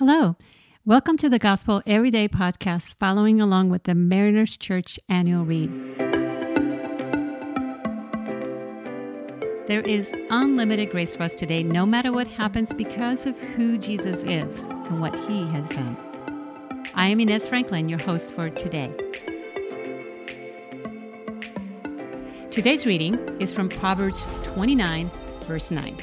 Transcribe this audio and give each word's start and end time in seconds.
Hello. 0.00 0.34
Welcome 0.86 1.18
to 1.18 1.28
the 1.28 1.38
Gospel 1.38 1.82
Everyday 1.84 2.26
podcast, 2.26 2.96
following 2.96 3.38
along 3.38 3.68
with 3.68 3.82
the 3.82 3.94
Mariners 3.94 4.56
Church 4.56 4.98
annual 5.10 5.44
read. 5.44 5.70
There 9.66 9.82
is 9.82 10.10
unlimited 10.30 10.90
grace 10.90 11.14
for 11.14 11.24
us 11.24 11.34
today, 11.34 11.62
no 11.62 11.84
matter 11.84 12.12
what 12.12 12.28
happens, 12.28 12.74
because 12.74 13.26
of 13.26 13.38
who 13.38 13.76
Jesus 13.76 14.24
is 14.24 14.62
and 14.62 15.02
what 15.02 15.14
he 15.28 15.44
has 15.50 15.68
done. 15.68 15.98
I 16.94 17.08
am 17.08 17.20
Inez 17.20 17.46
Franklin, 17.46 17.90
your 17.90 18.00
host 18.00 18.32
for 18.32 18.48
today. 18.48 18.90
Today's 22.50 22.86
reading 22.86 23.16
is 23.38 23.52
from 23.52 23.68
Proverbs 23.68 24.24
29, 24.44 25.10
verse 25.42 25.70
9. 25.70 25.94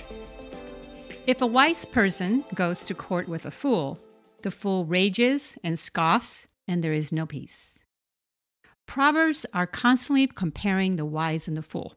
If 1.27 1.41
a 1.41 1.45
wise 1.45 1.83
person 1.83 2.45
goes 2.55 2.85
to 2.85 2.95
court 2.95 3.27
with 3.27 3.45
a 3.45 3.51
fool, 3.51 3.99
the 4.43 4.49
fool 4.49 4.85
rages 4.85 5.57
and 5.61 5.77
scoffs, 5.77 6.47
and 6.69 6.81
there 6.81 6.93
is 6.93 7.11
no 7.11 7.25
peace. 7.25 7.83
Proverbs 8.85 9.45
are 9.53 9.67
constantly 9.67 10.27
comparing 10.27 10.95
the 10.95 11.03
wise 11.03 11.45
and 11.45 11.57
the 11.57 11.61
fool. 11.61 11.95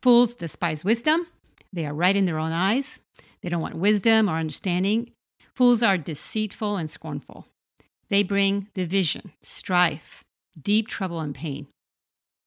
Fools 0.00 0.34
despise 0.34 0.86
wisdom, 0.86 1.26
they 1.70 1.84
are 1.84 1.92
right 1.92 2.16
in 2.16 2.24
their 2.24 2.38
own 2.38 2.50
eyes, 2.50 3.02
they 3.42 3.50
don't 3.50 3.60
want 3.60 3.76
wisdom 3.76 4.26
or 4.26 4.38
understanding. 4.38 5.10
Fools 5.54 5.82
are 5.82 5.98
deceitful 5.98 6.78
and 6.78 6.88
scornful. 6.88 7.46
They 8.08 8.22
bring 8.22 8.68
division, 8.72 9.32
strife, 9.42 10.24
deep 10.58 10.88
trouble, 10.88 11.20
and 11.20 11.34
pain. 11.34 11.66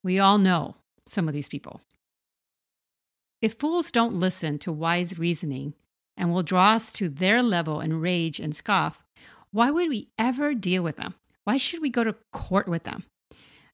We 0.03 0.17
all 0.17 0.39
know 0.39 0.75
some 1.05 1.27
of 1.27 1.35
these 1.35 1.49
people. 1.49 1.81
If 3.43 3.59
fools 3.59 3.91
don't 3.91 4.15
listen 4.15 4.57
to 4.59 4.71
wise 4.71 5.19
reasoning, 5.19 5.75
and 6.19 6.31
will 6.31 6.43
draw 6.43 6.73
us 6.73 6.93
to 6.93 7.09
their 7.09 7.41
level 7.41 7.79
and 7.79 8.01
rage 8.01 8.39
and 8.39 8.55
scoff, 8.55 9.01
why 9.51 9.71
would 9.71 9.89
we 9.89 10.09
ever 10.19 10.53
deal 10.53 10.83
with 10.83 10.97
them? 10.97 11.15
Why 11.45 11.57
should 11.57 11.81
we 11.81 11.89
go 11.89 12.03
to 12.03 12.15
court 12.31 12.67
with 12.67 12.83
them? 12.83 13.05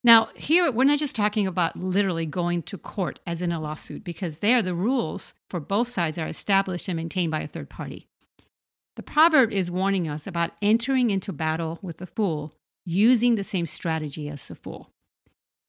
Now, 0.03 0.29
here 0.35 0.71
we're 0.71 0.83
not 0.83 0.99
just 0.99 1.15
talking 1.15 1.47
about 1.47 1.75
literally 1.75 2.27
going 2.27 2.61
to 2.63 2.77
court 2.77 3.19
as 3.25 3.41
in 3.41 3.51
a 3.51 3.59
lawsuit, 3.59 4.03
because 4.03 4.39
there 4.39 4.61
the 4.61 4.75
rules 4.75 5.33
for 5.49 5.59
both 5.59 5.87
sides 5.87 6.19
are 6.19 6.27
established 6.27 6.87
and 6.87 6.95
maintained 6.95 7.31
by 7.31 7.41
a 7.41 7.47
third 7.47 7.69
party. 7.69 8.07
The 8.95 9.03
proverb 9.03 9.51
is 9.51 9.71
warning 9.71 10.07
us 10.07 10.27
about 10.27 10.51
entering 10.61 11.09
into 11.09 11.33
battle 11.33 11.79
with 11.81 11.97
the 11.97 12.05
fool 12.05 12.53
using 12.85 13.33
the 13.33 13.43
same 13.43 13.65
strategy 13.65 14.29
as 14.29 14.47
the 14.47 14.55
fool. 14.55 14.91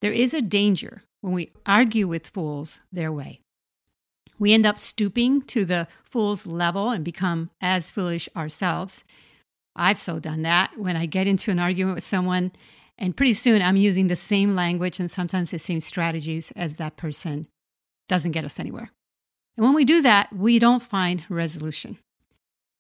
There 0.03 0.13
is 0.13 0.35
a 0.35 0.43
danger 0.43 1.03
when 1.23 1.33
we 1.33 1.53
argue 1.65 2.07
with 2.07 2.29
fools 2.29 2.83
their 2.93 3.11
way. 3.11 3.41
We 4.39 4.53
end 4.53 4.67
up 4.67 4.79
stooping 4.79 5.43
to 5.43 5.65
the 5.65 5.89
fool's 6.05 6.47
level 6.47 6.91
and 6.91 7.05
become 7.05 7.51
as 7.61 7.91
foolish 7.91 8.29
ourselves. 8.37 9.05
I've 9.75 9.99
so 9.99 10.19
done 10.19 10.43
that 10.43 10.73
when 10.77 10.97
I 10.97 11.07
get 11.07 11.27
into 11.27 11.51
an 11.51 11.59
argument 11.59 11.97
with 11.97 12.05
someone, 12.05 12.53
and 12.99 13.17
pretty 13.17 13.35
soon 13.35 13.61
I'm 13.61 13.77
using 13.77 14.07
the 14.07 14.17
same 14.17 14.55
language 14.55 14.99
and 14.99 15.11
sometimes 15.11 15.51
the 15.51 15.59
same 15.59 15.81
strategies 15.81 16.51
as 16.57 16.77
that 16.77 16.97
person. 16.97 17.47
Doesn't 18.09 18.33
get 18.33 18.45
us 18.45 18.59
anywhere. 18.59 18.91
And 19.57 19.65
when 19.65 19.75
we 19.75 19.85
do 19.85 20.03
that, 20.03 20.33
we 20.33 20.59
don't 20.59 20.83
find 20.83 21.25
resolution. 21.29 21.99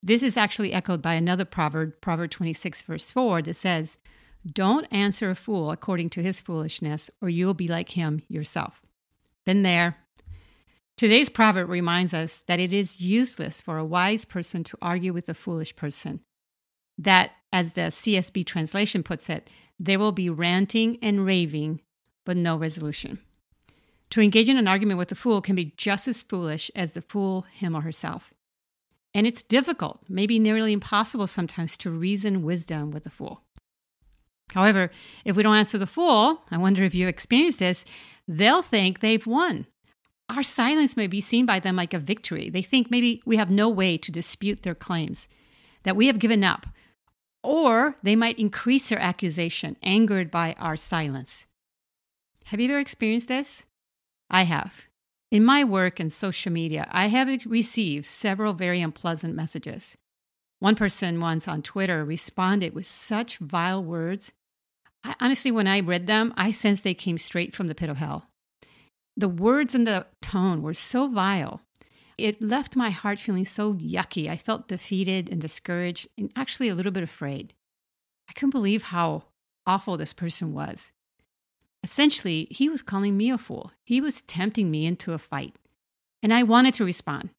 This 0.02 0.22
is 0.22 0.36
actually 0.36 0.72
echoed 0.72 1.02
by 1.02 1.14
another 1.14 1.44
proverb, 1.44 2.00
Proverb 2.00 2.30
26, 2.30 2.82
verse 2.82 3.10
4, 3.10 3.42
that 3.42 3.54
says, 3.54 3.98
Don't 4.50 4.86
answer 4.90 5.30
a 5.30 5.34
fool 5.34 5.70
according 5.70 6.10
to 6.10 6.22
his 6.22 6.40
foolishness, 6.40 7.10
or 7.20 7.28
you'll 7.28 7.54
be 7.54 7.68
like 7.68 7.90
him 7.90 8.22
yourself. 8.28 8.82
Been 9.44 9.62
there, 9.62 9.98
Today's 10.96 11.28
proverb 11.28 11.68
reminds 11.68 12.14
us 12.14 12.38
that 12.46 12.58
it 12.58 12.72
is 12.72 13.02
useless 13.02 13.60
for 13.60 13.76
a 13.76 13.84
wise 13.84 14.24
person 14.24 14.64
to 14.64 14.78
argue 14.80 15.12
with 15.12 15.28
a 15.28 15.34
foolish 15.34 15.76
person. 15.76 16.20
That, 16.96 17.32
as 17.52 17.74
the 17.74 17.82
CSB 17.82 18.46
translation 18.46 19.02
puts 19.02 19.28
it, 19.28 19.50
there 19.78 19.98
will 19.98 20.12
be 20.12 20.30
ranting 20.30 20.98
and 21.02 21.26
raving, 21.26 21.82
but 22.24 22.38
no 22.38 22.56
resolution. 22.56 23.18
To 24.08 24.22
engage 24.22 24.48
in 24.48 24.56
an 24.56 24.68
argument 24.68 24.96
with 24.96 25.12
a 25.12 25.16
fool 25.16 25.42
can 25.42 25.54
be 25.54 25.74
just 25.76 26.08
as 26.08 26.22
foolish 26.22 26.70
as 26.74 26.92
the 26.92 27.02
fool, 27.02 27.42
him 27.42 27.76
or 27.76 27.82
herself. 27.82 28.32
And 29.12 29.26
it's 29.26 29.42
difficult, 29.42 30.00
maybe 30.08 30.38
nearly 30.38 30.72
impossible 30.72 31.26
sometimes, 31.26 31.76
to 31.78 31.90
reason 31.90 32.42
wisdom 32.42 32.90
with 32.90 33.04
a 33.04 33.10
fool. 33.10 33.44
However, 34.54 34.90
if 35.26 35.36
we 35.36 35.42
don't 35.42 35.56
answer 35.56 35.76
the 35.76 35.86
fool, 35.86 36.40
I 36.50 36.56
wonder 36.56 36.84
if 36.84 36.94
you 36.94 37.06
experienced 37.06 37.58
this, 37.58 37.84
they'll 38.26 38.62
think 38.62 39.00
they've 39.00 39.26
won 39.26 39.66
our 40.28 40.42
silence 40.42 40.96
may 40.96 41.06
be 41.06 41.20
seen 41.20 41.46
by 41.46 41.60
them 41.60 41.76
like 41.76 41.94
a 41.94 41.98
victory. 41.98 42.50
They 42.50 42.62
think 42.62 42.90
maybe 42.90 43.22
we 43.24 43.36
have 43.36 43.50
no 43.50 43.68
way 43.68 43.96
to 43.98 44.12
dispute 44.12 44.62
their 44.62 44.74
claims, 44.74 45.28
that 45.84 45.96
we 45.96 46.08
have 46.08 46.18
given 46.18 46.42
up. 46.42 46.66
Or 47.42 47.96
they 48.02 48.16
might 48.16 48.38
increase 48.38 48.88
their 48.88 48.98
accusation, 48.98 49.76
angered 49.82 50.30
by 50.30 50.56
our 50.58 50.76
silence. 50.76 51.46
Have 52.46 52.60
you 52.60 52.68
ever 52.68 52.78
experienced 52.78 53.28
this? 53.28 53.66
I 54.28 54.42
have. 54.42 54.86
In 55.30 55.44
my 55.44 55.64
work 55.64 56.00
in 56.00 56.10
social 56.10 56.52
media, 56.52 56.88
I 56.90 57.06
have 57.06 57.46
received 57.46 58.04
several 58.04 58.52
very 58.52 58.80
unpleasant 58.80 59.34
messages. 59.34 59.96
One 60.58 60.74
person 60.74 61.20
once 61.20 61.46
on 61.46 61.62
Twitter 61.62 62.04
responded 62.04 62.74
with 62.74 62.86
such 62.86 63.38
vile 63.38 63.82
words. 63.82 64.32
I, 65.04 65.14
honestly, 65.20 65.50
when 65.50 65.66
I 65.66 65.80
read 65.80 66.06
them, 66.06 66.32
I 66.36 66.50
sensed 66.50 66.82
they 66.82 66.94
came 66.94 67.18
straight 67.18 67.54
from 67.54 67.68
the 67.68 67.74
pit 67.74 67.90
of 67.90 67.98
hell. 67.98 68.24
The 69.16 69.28
words 69.28 69.74
and 69.74 69.86
the 69.86 70.06
tone 70.26 70.60
were 70.60 70.74
so 70.74 71.06
vile. 71.06 71.60
It 72.18 72.42
left 72.42 72.74
my 72.74 72.90
heart 72.90 73.18
feeling 73.18 73.44
so 73.44 73.74
yucky. 73.74 74.28
I 74.28 74.36
felt 74.36 74.68
defeated 74.68 75.30
and 75.30 75.40
discouraged 75.40 76.08
and 76.18 76.32
actually 76.34 76.68
a 76.68 76.74
little 76.74 76.92
bit 76.92 77.04
afraid. 77.04 77.54
I 78.28 78.32
couldn't 78.32 78.50
believe 78.50 78.84
how 78.84 79.24
awful 79.66 79.96
this 79.96 80.12
person 80.12 80.52
was. 80.52 80.92
Essentially, 81.84 82.48
he 82.50 82.68
was 82.68 82.82
calling 82.82 83.16
me 83.16 83.30
a 83.30 83.38
fool. 83.38 83.70
He 83.84 84.00
was 84.00 84.20
tempting 84.20 84.70
me 84.70 84.84
into 84.84 85.12
a 85.12 85.18
fight. 85.18 85.54
And 86.22 86.34
I 86.34 86.42
wanted 86.42 86.74
to 86.74 86.84
respond. 86.84 87.30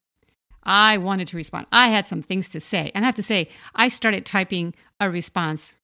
I 0.63 0.97
wanted 0.97 1.27
to 1.29 1.37
respond. 1.37 1.65
I 1.71 1.89
had 1.89 2.07
some 2.07 2.21
things 2.21 2.47
to 2.49 2.61
say. 2.61 2.91
And 2.95 3.03
I 3.03 3.07
have 3.07 3.15
to 3.15 3.23
say, 3.23 3.49
I 3.75 3.89
started 3.89 4.25
typing 4.25 4.73
a 4.99 5.09
response 5.09 5.77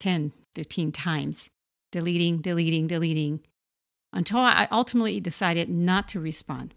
10, 0.00 0.32
15 0.54 0.90
times, 0.90 1.50
deleting, 1.92 2.38
deleting, 2.38 2.88
deleting 2.88 3.40
until 4.12 4.38
I 4.38 4.68
ultimately 4.70 5.20
decided 5.20 5.68
not 5.68 6.08
to 6.08 6.20
respond. 6.20 6.74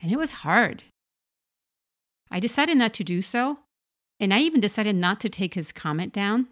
And 0.00 0.12
it 0.12 0.18
was 0.18 0.32
hard. 0.32 0.84
I 2.30 2.40
decided 2.40 2.76
not 2.76 2.92
to 2.94 3.04
do 3.04 3.22
so. 3.22 3.60
And 4.18 4.32
I 4.32 4.40
even 4.40 4.60
decided 4.60 4.96
not 4.96 5.20
to 5.20 5.28
take 5.28 5.54
his 5.54 5.72
comment 5.72 6.12
down 6.12 6.48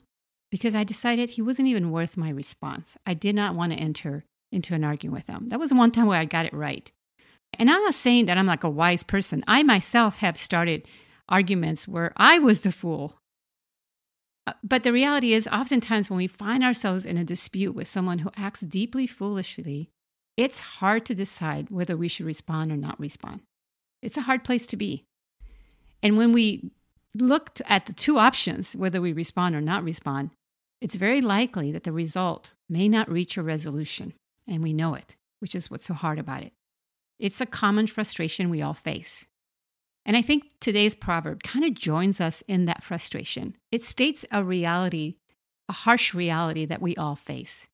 because 0.50 0.74
I 0.74 0.84
decided 0.84 1.30
he 1.30 1.42
wasn't 1.42 1.68
even 1.68 1.90
worth 1.90 2.16
my 2.16 2.30
response. 2.30 2.96
I 3.06 3.14
did 3.14 3.34
not 3.34 3.54
want 3.54 3.72
to 3.72 3.78
enter 3.78 4.24
into 4.52 4.74
an 4.74 4.84
argument 4.84 5.14
with 5.14 5.26
him. 5.26 5.48
That 5.48 5.58
was 5.58 5.72
one 5.72 5.90
time 5.90 6.06
where 6.06 6.20
I 6.20 6.26
got 6.26 6.46
it 6.46 6.52
right. 6.52 6.90
And 7.58 7.70
I'm 7.70 7.82
not 7.82 7.94
saying 7.94 8.26
that 8.26 8.38
I'm 8.38 8.46
like 8.46 8.64
a 8.64 8.70
wise 8.70 9.02
person. 9.02 9.42
I 9.46 9.62
myself 9.62 10.18
have 10.18 10.36
started 10.36 10.86
arguments 11.28 11.88
where 11.88 12.12
I 12.16 12.38
was 12.38 12.60
the 12.60 12.72
fool 12.72 13.18
Uh, 14.46 14.52
but 14.62 14.82
the 14.82 14.92
reality 14.92 15.32
is, 15.32 15.48
oftentimes 15.48 16.10
when 16.10 16.18
we 16.18 16.26
find 16.26 16.62
ourselves 16.62 17.06
in 17.06 17.16
a 17.16 17.24
dispute 17.24 17.74
with 17.74 17.88
someone 17.88 18.18
who 18.18 18.30
acts 18.36 18.60
deeply 18.60 19.06
foolishly, 19.06 19.90
it's 20.36 20.60
hard 20.60 21.06
to 21.06 21.14
decide 21.14 21.70
whether 21.70 21.96
we 21.96 22.08
should 22.08 22.26
respond 22.26 22.70
or 22.70 22.76
not 22.76 22.98
respond. 23.00 23.40
It's 24.02 24.16
a 24.16 24.22
hard 24.22 24.44
place 24.44 24.66
to 24.68 24.76
be. 24.76 25.04
And 26.02 26.18
when 26.18 26.32
we 26.32 26.70
looked 27.14 27.62
at 27.66 27.86
the 27.86 27.92
two 27.92 28.18
options, 28.18 28.76
whether 28.76 29.00
we 29.00 29.12
respond 29.12 29.54
or 29.54 29.60
not 29.60 29.84
respond, 29.84 30.30
it's 30.80 30.96
very 30.96 31.22
likely 31.22 31.72
that 31.72 31.84
the 31.84 31.92
result 31.92 32.52
may 32.68 32.88
not 32.88 33.10
reach 33.10 33.36
a 33.36 33.42
resolution. 33.42 34.12
And 34.46 34.62
we 34.62 34.74
know 34.74 34.94
it, 34.94 35.16
which 35.38 35.54
is 35.54 35.70
what's 35.70 35.86
so 35.86 35.94
hard 35.94 36.18
about 36.18 36.42
it. 36.42 36.52
It's 37.18 37.40
a 37.40 37.46
common 37.46 37.86
frustration 37.86 38.50
we 38.50 38.60
all 38.60 38.74
face. 38.74 39.26
And 40.06 40.16
I 40.16 40.22
think 40.22 40.44
today's 40.60 40.94
proverb 40.94 41.42
kind 41.42 41.64
of 41.64 41.74
joins 41.74 42.20
us 42.20 42.42
in 42.42 42.66
that 42.66 42.82
frustration. 42.82 43.56
It 43.72 43.82
states 43.82 44.24
a 44.30 44.44
reality, 44.44 45.16
a 45.68 45.72
harsh 45.72 46.12
reality 46.12 46.66
that 46.66 46.82
we 46.82 46.94
all 46.96 47.16
face. 47.16 47.68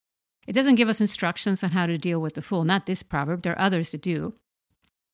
It 0.47 0.53
doesn't 0.53 0.77
give 0.77 0.89
us 0.89 1.01
instructions 1.01 1.63
on 1.63 1.71
how 1.71 1.87
to 1.87 1.99
deal 1.99 2.21
with 2.21 2.35
the 2.35 2.43
fool, 2.43 2.65
not 2.65 2.87
this 2.87 3.03
proverb, 3.03 3.43
there 3.43 3.53
are 3.55 3.61
others 3.61 3.91
to 3.91 3.99
do. 3.99 4.35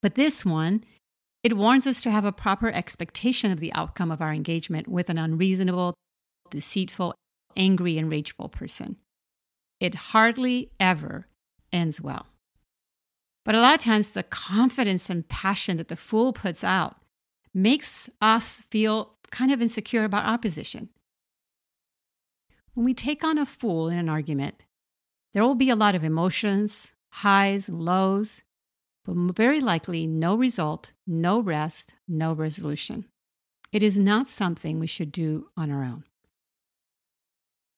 But 0.03 0.15
this 0.15 0.45
one, 0.45 0.85
it 1.43 1.57
warns 1.57 1.87
us 1.87 2.03
to 2.03 2.11
have 2.11 2.25
a 2.25 2.33
proper 2.33 2.71
expectation 2.71 3.51
of 3.51 3.61
the 3.61 3.73
outcome 3.73 4.11
of 4.11 4.21
our 4.21 4.33
engagement 4.33 4.89
with 4.89 5.09
an 5.11 5.19
unreasonable, 5.19 5.95
deceitful, 6.51 7.15
angry, 7.57 7.99
and 7.99 8.11
rageful 8.11 8.49
person. 8.49 8.97
It 9.81 9.95
hardly 9.95 10.71
ever 10.79 11.29
ends 11.73 12.01
well. 12.01 12.27
But 13.45 13.55
a 13.55 13.61
lot 13.61 13.75
of 13.75 13.81
times, 13.81 14.11
the 14.11 14.23
confidence 14.23 15.09
and 15.09 15.29
passion 15.29 15.77
that 15.77 15.89
the 15.89 15.97
fool 15.97 16.33
puts 16.33 16.65
out 16.65 16.97
makes 17.57 18.11
us 18.21 18.61
feel 18.71 19.15
kind 19.31 19.51
of 19.51 19.63
insecure 19.63 20.05
about 20.05 20.27
our 20.27 20.37
position. 20.37 20.91
When 22.75 22.85
we 22.85 22.93
take 22.93 23.25
on 23.25 23.39
a 23.39 23.47
fool 23.47 23.89
in 23.89 23.99
an 23.99 24.11
argument, 24.11 24.67
there 25.33 25.43
will 25.43 25.55
be 25.55 25.71
a 25.71 25.75
lot 25.75 25.95
of 25.95 26.05
emotions, 26.05 26.93
highs 27.09 27.71
lows, 27.71 28.45
but 29.07 29.17
very 29.35 29.61
likely 29.61 30.07
no 30.07 30.35
result, 30.35 30.93
no 31.07 31.41
rest, 31.41 31.95
no 32.07 32.35
resolution. 32.35 33.07
It 33.73 33.83
is 33.83 33.97
not 33.97 34.29
something 34.29 34.79
we 34.79 34.87
should 34.87 35.11
do 35.11 35.49
on 35.57 35.71
our 35.71 35.83
own. 35.83 36.05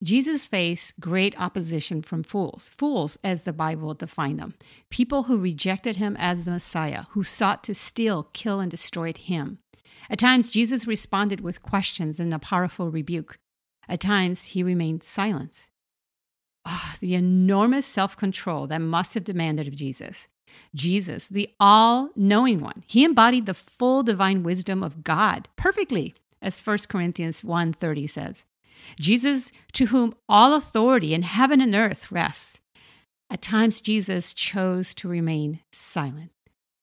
Jesus 0.03 0.47
faced 0.47 0.99
great 0.99 1.39
opposition 1.41 2.03
from 2.03 2.25
fools, 2.25 2.71
fools 2.77 3.17
as 3.23 3.45
the 3.45 3.53
Bible 3.53 3.95
defined 3.95 4.41
them, 4.41 4.55
people 4.91 5.25
who 5.25 5.39
rejected 5.39 5.97
him 5.97 6.17
as 6.19 6.45
the 6.45 6.53
Messiah, 6.53 7.05
who 7.11 7.23
sought 7.23 7.63
to 7.65 7.75
steal, 7.75 8.29
kill, 8.33 8.59
and 8.59 8.71
destroy 8.71 9.13
him. 9.13 9.59
At 10.11 10.19
times, 10.19 10.51
Jesus 10.51 10.87
responded 10.87 11.41
with 11.41 11.63
questions 11.63 12.19
and 12.19 12.33
a 12.33 12.39
powerful 12.39 12.91
rebuke. 12.91 13.39
At 13.89 14.01
times, 14.01 14.45
he 14.45 14.63
remained 14.63 15.03
silent. 15.03 15.71
Oh, 16.67 16.95
the 17.01 17.15
enormous 17.15 17.87
self 17.87 18.17
control 18.17 18.67
that 18.67 18.81
must 18.81 19.15
have 19.15 19.25
demanded 19.25 19.67
of 19.67 19.77
Jesus. 19.77 20.29
Jesus, 20.75 21.29
the 21.29 21.51
all 21.61 22.11
knowing 22.17 22.59
one, 22.59 22.85
he 22.87 23.05
embodied 23.05 23.47
the 23.47 23.55
full 23.55 24.03
divine 24.03 24.43
wisdom 24.43 24.83
of 24.83 25.05
God 25.05 25.49
perfectly, 25.57 26.15
as 26.41 26.61
1 26.61 26.89
Corinthians 26.89 27.43
1:30 27.43 28.09
says. 28.09 28.45
Jesus, 28.99 29.51
to 29.73 29.87
whom 29.87 30.15
all 30.29 30.55
authority 30.55 31.13
in 31.13 31.23
heaven 31.23 31.61
and 31.61 31.75
earth 31.75 32.13
rests. 32.13 32.61
At 33.31 33.43
times, 33.43 33.81
Jesus 33.81 34.33
chose 34.33 34.95
to 34.95 35.09
remain 35.09 35.61
silent, 35.73 36.33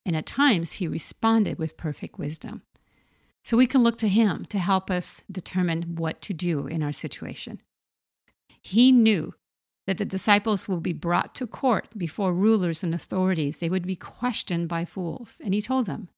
and 0.06 0.16
at 0.16 0.26
times, 0.26 0.74
he 0.74 0.88
responded 0.88 1.58
with 1.58 1.78
perfect 1.78 2.20
wisdom. 2.20 2.64
So 3.46 3.58
we 3.58 3.68
can 3.68 3.84
look 3.84 3.98
to 4.00 4.08
him 4.08 4.46
to 4.46 4.58
help 4.58 4.90
us 4.90 5.24
determine 5.32 5.96
what 5.98 6.20
to 6.22 6.34
do 6.34 6.66
in 6.66 6.82
our 6.82 6.92
situation. 6.92 7.62
He 8.64 8.92
knew 8.92 9.36
that 9.86 10.00
the 10.00 10.06
disciples 10.06 10.68
will 10.68 10.82
be 10.82 10.94
brought 10.94 11.36
to 11.36 11.46
court 11.46 11.88
before 11.96 12.34
rulers 12.34 12.84
and 12.84 12.96
authorities. 12.96 13.60
They 13.60 13.70
would 13.70 13.86
be 13.86 13.96
questioned 13.96 14.68
by 14.68 14.84
fools. 14.84 15.40
And 15.46 15.54
he 15.54 15.62
told 15.62 15.86
them, 15.86 16.10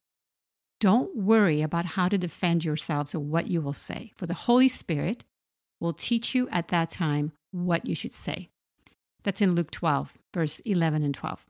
Don't 0.79 1.17
worry 1.17 1.61
about 1.61 1.85
how 1.85 2.07
to 2.07 2.17
defend 2.17 2.63
yourselves 2.63 3.13
or 3.13 3.19
what 3.19 3.47
you 3.47 3.59
will 3.59 3.73
say, 3.73 4.13
for 4.15 4.25
the 4.25 4.33
Holy 4.33 4.69
Spirit 4.69 5.25
will 5.81 5.91
teach 5.91 6.33
you 6.33 6.47
at 6.49 6.69
that 6.69 6.89
time 6.89 7.33
what 7.51 7.85
you 7.85 7.93
should 7.93 8.13
say. 8.13 8.47
That's 9.23 9.41
in 9.41 9.53
Luke 9.53 9.71
12, 9.71 10.13
verse 10.33 10.59
11 10.61 11.03
and 11.03 11.13
12. 11.13 11.45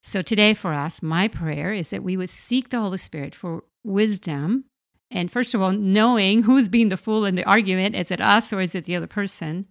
So 0.00 0.22
today 0.22 0.54
for 0.54 0.72
us, 0.72 1.02
my 1.02 1.26
prayer 1.26 1.72
is 1.72 1.90
that 1.90 2.04
we 2.04 2.16
would 2.16 2.30
seek 2.30 2.68
the 2.68 2.78
Holy 2.78 2.96
Spirit 2.96 3.34
for 3.34 3.64
wisdom. 3.82 4.66
And 5.10 5.30
first 5.30 5.54
of 5.54 5.62
all, 5.62 5.72
knowing 5.72 6.44
who's 6.44 6.68
being 6.68 6.88
the 6.88 6.96
fool 6.96 7.24
in 7.24 7.34
the 7.34 7.44
argument. 7.44 7.96
Is 7.96 8.10
it 8.10 8.20
us 8.20 8.52
or 8.52 8.60
is 8.60 8.74
it 8.74 8.84
the 8.84 8.96
other 8.96 9.06
person? 9.06 9.66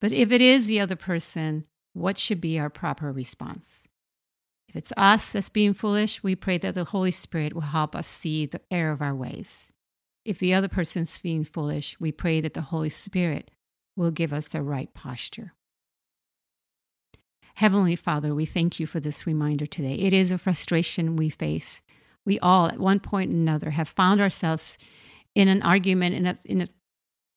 But 0.00 0.12
if 0.12 0.30
it 0.32 0.40
is 0.40 0.66
the 0.66 0.80
other 0.80 0.96
person, 0.96 1.64
what 1.92 2.18
should 2.18 2.40
be 2.40 2.58
our 2.58 2.70
proper 2.70 3.12
response? 3.12 3.88
If 4.68 4.76
it's 4.76 4.92
us 4.96 5.32
that's 5.32 5.48
being 5.48 5.74
foolish, 5.74 6.22
we 6.22 6.34
pray 6.34 6.58
that 6.58 6.74
the 6.74 6.84
Holy 6.84 7.10
Spirit 7.10 7.54
will 7.54 7.62
help 7.62 7.94
us 7.94 8.06
see 8.06 8.46
the 8.46 8.60
error 8.70 8.92
of 8.92 9.02
our 9.02 9.14
ways. 9.14 9.72
If 10.24 10.38
the 10.38 10.54
other 10.54 10.68
person's 10.68 11.18
being 11.18 11.44
foolish, 11.44 11.98
we 12.00 12.12
pray 12.12 12.40
that 12.40 12.54
the 12.54 12.62
Holy 12.62 12.88
Spirit 12.88 13.50
will 13.96 14.10
give 14.10 14.32
us 14.32 14.48
the 14.48 14.62
right 14.62 14.92
posture. 14.94 15.52
Heavenly 17.56 17.96
Father, 17.96 18.34
we 18.34 18.46
thank 18.46 18.80
you 18.80 18.86
for 18.86 18.98
this 18.98 19.26
reminder 19.26 19.66
today. 19.66 19.94
It 19.94 20.12
is 20.12 20.32
a 20.32 20.38
frustration 20.38 21.16
we 21.16 21.28
face. 21.28 21.82
We 22.24 22.38
all, 22.38 22.66
at 22.66 22.78
one 22.78 23.00
point 23.00 23.30
or 23.30 23.34
another, 23.34 23.70
have 23.70 23.88
found 23.88 24.20
ourselves 24.20 24.78
in 25.34 25.48
an 25.48 25.62
argument, 25.62 26.14
in 26.14 26.26
a, 26.26 26.36
in 26.44 26.60
a 26.60 26.68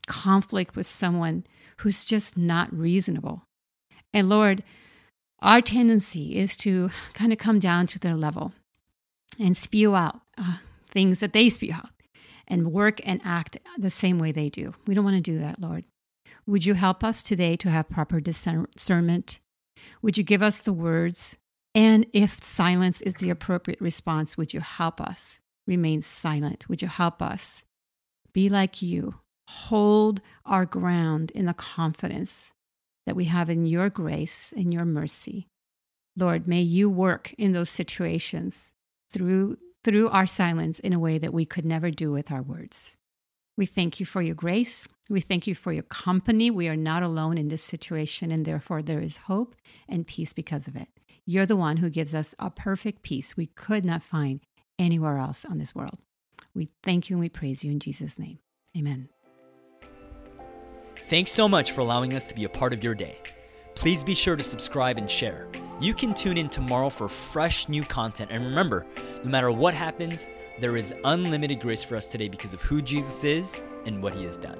conflict 0.08 0.76
with 0.76 0.86
someone 0.86 1.46
who's 1.78 2.06
just 2.06 2.38
not 2.38 2.74
reasonable. 2.74 3.44
And 4.14 4.30
Lord, 4.30 4.64
our 5.40 5.62
tendency 5.62 6.38
is 6.38 6.56
to 6.58 6.90
kind 7.14 7.32
of 7.34 7.38
come 7.38 7.60
down 7.60 7.86
to 7.88 8.00
their 8.00 8.16
level 8.16 8.54
and 9.40 9.58
spew 9.58 9.96
out 9.96 10.22
uh, 10.38 10.58
things 10.90 11.20
that 11.20 11.34
they 11.34 11.50
spew 11.50 11.74
out 11.74 11.90
and 12.48 12.72
work 12.72 13.02
and 13.06 13.22
act 13.26 13.58
the 13.78 13.90
same 13.90 14.20
way 14.20 14.32
they 14.32 14.50
do. 14.50 14.74
We 14.88 14.94
don't 14.94 15.04
want 15.04 15.18
to 15.18 15.22
do 15.22 15.40
that, 15.40 15.60
Lord. 15.60 15.86
Would 16.48 16.66
you 16.66 16.76
help 16.76 17.04
us 17.04 17.24
today 17.24 17.56
to 17.58 17.70
have 17.70 17.90
proper 17.90 18.20
discernment? 18.20 19.40
Would 20.02 20.18
you 20.18 20.24
give 20.24 20.44
us 20.44 20.60
the 20.60 20.74
words? 20.74 21.38
And 21.76 22.06
if 22.14 22.42
silence 22.42 23.02
is 23.02 23.16
the 23.16 23.30
appropriate 23.30 23.82
response, 23.82 24.38
would 24.38 24.54
you 24.54 24.62
help 24.62 25.02
us 25.02 25.42
remain 25.68 26.02
silent? 26.02 26.70
Would 26.70 26.82
you 26.82 26.88
help 26.88 27.22
us 27.22 27.66
be 28.34 28.48
like 28.48 28.82
you? 28.82 29.16
Hold 29.48 30.22
our 30.46 30.66
ground 30.66 31.32
in 31.32 31.46
the 31.46 31.54
confidence 31.54 32.54
that 33.06 33.16
we 33.16 33.26
have 33.26 33.50
in 33.50 33.66
your 33.66 33.90
grace 33.90 34.54
and 34.56 34.74
your 34.74 34.86
mercy. 34.86 35.48
Lord, 36.18 36.48
may 36.48 36.62
you 36.62 36.90
work 36.90 37.34
in 37.38 37.52
those 37.52 37.70
situations 37.70 38.72
through 39.12 39.58
through 39.84 40.10
our 40.10 40.26
silence 40.26 40.80
in 40.80 40.94
a 40.94 41.00
way 41.00 41.20
that 41.20 41.34
we 41.34 41.46
could 41.46 41.64
never 41.64 41.92
do 41.92 42.12
with 42.12 42.32
our 42.32 42.42
words. 42.42 42.98
We 43.56 43.68
thank 43.68 44.00
you 44.00 44.06
for 44.06 44.24
your 44.24 44.34
grace. 44.34 44.88
We 45.12 45.22
thank 45.22 45.46
you 45.46 45.54
for 45.54 45.72
your 45.72 45.84
company. 45.84 46.50
We 46.50 46.68
are 46.68 46.76
not 46.76 47.04
alone 47.04 47.38
in 47.38 47.50
this 47.50 47.62
situation, 47.62 48.32
and 48.32 48.46
therefore 48.46 48.82
there 48.82 49.00
is 49.00 49.18
hope 49.18 49.54
and 49.88 50.08
peace 50.08 50.34
because 50.34 50.68
of 50.68 50.76
it. 50.76 50.88
You're 51.28 51.48
the 51.48 51.56
one 51.56 51.78
who 51.78 51.90
gives 51.90 52.14
us 52.14 52.36
a 52.38 52.52
perfect 52.52 53.02
peace 53.02 53.36
we 53.36 53.48
could 53.48 53.84
not 53.84 54.04
find 54.04 54.42
anywhere 54.78 55.18
else 55.18 55.44
on 55.44 55.58
this 55.58 55.74
world. 55.74 55.98
We 56.54 56.70
thank 56.84 57.10
you 57.10 57.16
and 57.16 57.22
we 57.22 57.30
praise 57.30 57.64
you 57.64 57.72
in 57.72 57.80
Jesus' 57.80 58.20
name. 58.20 58.38
Amen. 58.78 59.10
Thanks 61.10 61.32
so 61.32 61.48
much 61.48 61.72
for 61.72 61.82
allowing 61.82 62.14
us 62.14 62.26
to 62.26 62.36
be 62.36 62.44
a 62.44 62.50
part 62.50 62.74
of 62.74 62.84
your 62.84 62.94
day. 62.94 63.18
Please 63.74 64.04
be 64.04 64.14
sure 64.14 64.36
to 64.36 64.44
subscribe 64.44 64.98
and 64.98 65.10
share. 65.10 65.48
You 65.80 65.94
can 65.94 66.14
tune 66.14 66.38
in 66.38 66.48
tomorrow 66.48 66.90
for 66.90 67.10
fresh 67.10 67.68
new 67.68 67.84
content. 67.84 68.30
And 68.32 68.46
remember, 68.46 68.86
no 69.24 69.30
matter 69.30 69.52
what 69.52 69.74
happens, 69.74 70.30
there 70.62 70.78
is 70.78 70.94
unlimited 71.04 71.60
grace 71.60 71.84
for 71.84 71.96
us 71.96 72.08
today 72.08 72.30
because 72.30 72.54
of 72.54 72.62
who 72.62 72.82
Jesus 72.82 73.24
is 73.24 73.64
and 73.86 74.02
what 74.02 74.14
he 74.14 74.24
has 74.24 74.38
done. 74.38 74.60